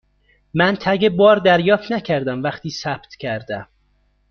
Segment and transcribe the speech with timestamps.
[0.53, 3.67] من تگ بار دریافت نکردم وقتی ثبت کردم.